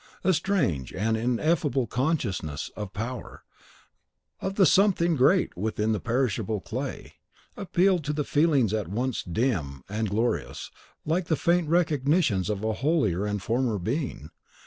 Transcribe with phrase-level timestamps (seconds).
[0.23, 3.43] A strange and ineffable consciousness of power,
[4.39, 7.17] of the SOMETHING GREAT within the perishable clay,
[7.55, 10.71] appealed to feelings at once dim and glorious,
[11.05, 14.31] like the faint recognitions of a holier and former being.